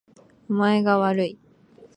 [0.49, 1.39] お前がわるい